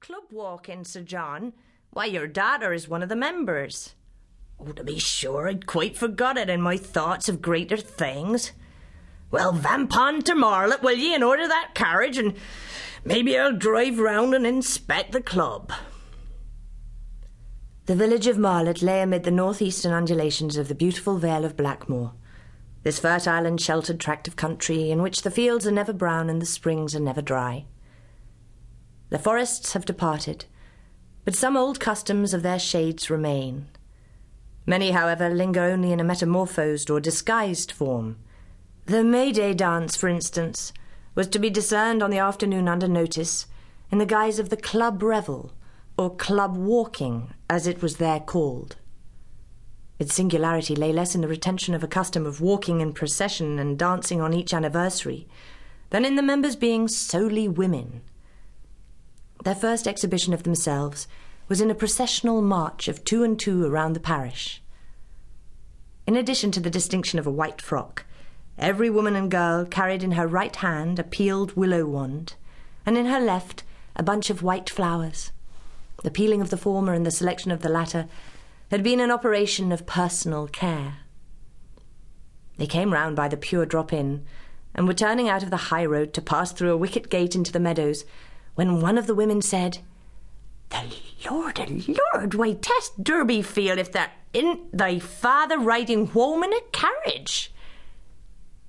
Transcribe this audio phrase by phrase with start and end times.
[0.00, 1.52] Club walking, Sir John.
[1.90, 3.94] Why, your daughter is one of the members.
[4.60, 8.52] Oh, to be sure, I'd quite forgot it in my thoughts of greater things.
[9.30, 12.34] Well, vamp on to Marlott, will ye, and order that carriage, and
[13.04, 15.72] maybe I'll drive round and inspect the club.
[17.86, 22.12] The village of Marlott lay amid the northeastern undulations of the beautiful Vale of Blackmoor,
[22.82, 26.40] this fertile and sheltered tract of country in which the fields are never brown and
[26.40, 27.66] the springs are never dry.
[29.14, 30.46] The forests have departed,
[31.24, 33.68] but some old customs of their shades remain.
[34.66, 38.16] Many, however, linger only in a metamorphosed or disguised form.
[38.86, 40.72] The May Day dance, for instance,
[41.14, 43.46] was to be discerned on the afternoon under notice
[43.88, 45.52] in the guise of the club revel,
[45.96, 48.74] or club walking, as it was there called.
[50.00, 53.78] Its singularity lay less in the retention of a custom of walking in procession and
[53.78, 55.28] dancing on each anniversary
[55.90, 58.02] than in the members being solely women.
[59.44, 61.06] Their first exhibition of themselves
[61.48, 64.62] was in a processional march of two and two around the parish.
[66.06, 68.04] In addition to the distinction of a white frock,
[68.58, 72.36] every woman and girl carried in her right hand a peeled willow wand,
[72.86, 73.64] and in her left
[73.96, 75.30] a bunch of white flowers.
[76.02, 78.06] The peeling of the former and the selection of the latter
[78.70, 80.98] had been an operation of personal care.
[82.56, 84.24] They came round by the Pure Drop Inn,
[84.74, 87.52] and were turning out of the high road to pass through a wicket gate into
[87.52, 88.04] the meadows,
[88.54, 89.78] when one of the women said,
[90.70, 90.82] The
[91.30, 96.60] Lord, the Lord, why, Tess Durbeyfield, if there isn't thy father riding home in a
[96.72, 97.52] carriage.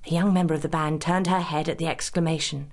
[0.06, 2.70] A young member of the band turned her head at the exclamation.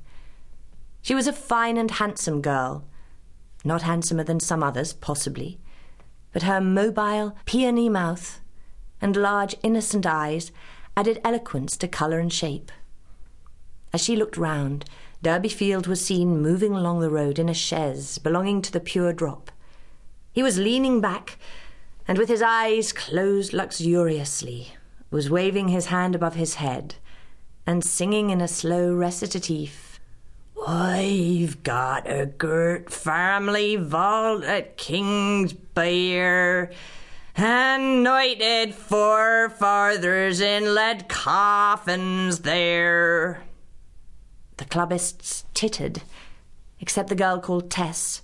[1.01, 2.85] She was a fine and handsome girl,
[3.65, 5.59] not handsomer than some others, possibly,
[6.31, 8.39] but her mobile, peony mouth
[9.01, 10.51] and large, innocent eyes
[10.95, 12.71] added eloquence to colour and shape.
[13.91, 14.85] As she looked round,
[15.23, 19.51] Durbeyfield was seen moving along the road in a chaise belonging to the Pure Drop.
[20.33, 21.37] He was leaning back,
[22.05, 24.73] and with his eyes closed luxuriously,
[25.11, 26.95] was waving his hand above his head,
[27.65, 29.97] and singing in a slow recitative.
[30.67, 36.73] I've got a girt family vault at Kingsbere,
[37.37, 43.41] and knighted forefathers in lead coffins there.
[44.63, 46.03] The clubbists tittered,
[46.79, 48.21] except the girl called Tess,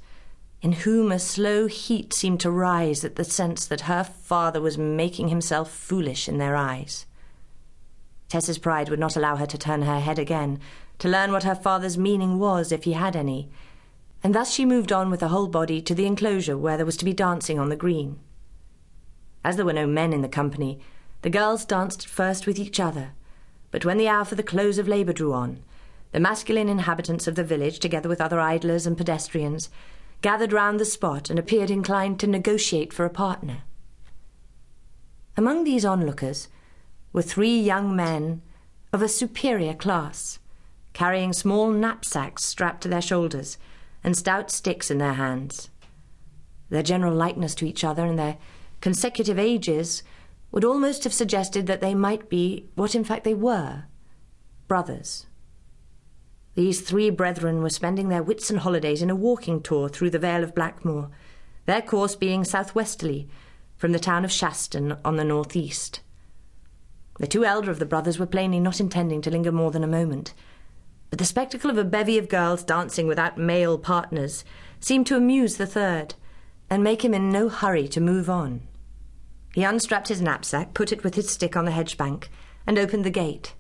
[0.62, 4.78] in whom a slow heat seemed to rise at the sense that her father was
[4.78, 7.06] making himself foolish in their eyes.
[8.30, 10.62] Tess's pride would not allow her to turn her head again,
[11.00, 13.50] to learn what her father's meaning was, if he had any,
[14.24, 16.96] and thus she moved on with her whole body to the enclosure where there was
[16.96, 18.18] to be dancing on the green.
[19.44, 20.80] As there were no men in the company,
[21.22, 23.12] the girls danced first with each other,
[23.72, 25.62] but when the hour for the close of labour drew on,
[26.12, 29.70] the masculine inhabitants of the village, together with other idlers and pedestrians,
[30.22, 33.64] gathered round the spot and appeared inclined to negotiate for a partner.
[35.38, 36.50] Among these onlookers
[37.14, 38.42] were three young men
[38.92, 40.40] of a superior class,
[40.94, 43.58] carrying small knapsacks strapped to their shoulders
[44.04, 45.70] and stout sticks in their hands.
[46.70, 48.38] Their general likeness to each other and their
[48.82, 50.04] consecutive ages
[50.52, 53.84] would almost have suggested that they might be what in fact they were
[54.68, 55.26] brothers.
[56.56, 60.44] These three brethren were spending their Whitsun holidays in a walking tour through the Vale
[60.44, 61.10] of Blackmoor,
[61.66, 63.30] their course being southwesterly
[63.78, 66.02] from the town of Shaston on the northeast.
[67.20, 69.88] The two elder of the brothers were plainly not intending to linger more than a
[69.88, 70.34] moment,
[71.10, 74.44] but the spectacle of a bevy of girls dancing without male partners
[74.80, 76.16] seemed to amuse the third,
[76.70, 78.62] and make him in no hurry to move on.
[79.54, 82.30] He unstrapped his knapsack, put it with his stick on the hedge bank,
[82.68, 83.54] and opened the gate.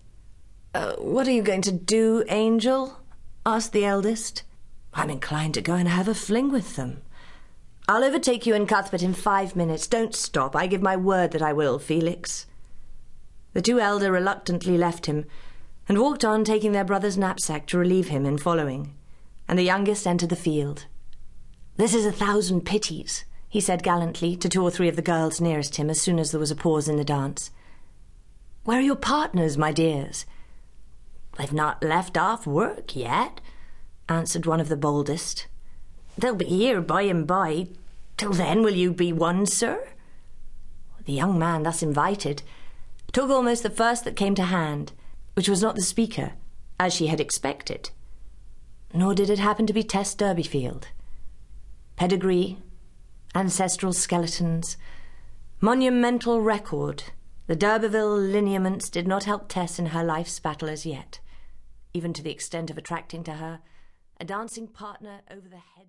[0.74, 3.00] Uh, what are you going to do, Angel?
[3.46, 4.44] asked the eldest.
[4.94, 7.02] I'm inclined to go and have a fling with them.
[7.88, 9.88] I'll overtake you and Cuthbert in five minutes.
[9.88, 10.56] Don't stop.
[10.56, 12.46] I give my word that I will, Felix.
[13.53, 15.25] The two elder reluctantly left him
[15.88, 18.94] and walked on, taking their brother's knapsack to relieve him in following,
[19.47, 20.86] and the youngest entered the field.
[21.78, 25.42] This is a thousand pities, he said gallantly to two or three of the girls
[25.42, 27.50] nearest him as soon as there was a pause in the dance.
[28.65, 30.27] Where are your partners, my dears?
[31.39, 33.39] They've not left off work yet,
[34.09, 35.47] answered one of the boldest.
[36.18, 37.69] They'll be here by and by.
[38.18, 39.88] Till then, will you be one, sir?
[41.06, 42.44] The young man, thus invited,
[43.13, 44.91] took almost the first that came to hand,
[45.36, 46.33] which was not the speaker,
[46.77, 47.91] as she had expected.
[48.94, 50.88] Nor did it happen to be Tess Durbeyfield.
[51.95, 52.57] Pedigree,
[53.33, 54.75] ancestral skeletons,
[55.62, 57.03] monumental record,
[57.47, 61.21] the D'Urberville lineaments did not help Tess in her life's battle as yet
[61.94, 63.59] even to the extent of attracting to her
[64.19, 65.88] a dancing partner over the heads.